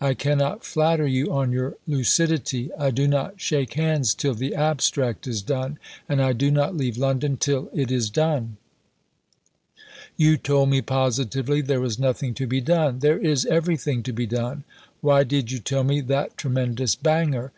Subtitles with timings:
[0.00, 5.26] "I cannot flatter you on your lucidity." "I do not shake hands till the Abstract
[5.26, 5.76] is done;
[6.08, 8.58] and I do not leave London till it is done."
[10.16, 13.00] "You told me positively there was nothing to be done.
[13.00, 14.62] There is everything to be done."
[15.00, 17.50] "Why did you tell me that tremendous banger?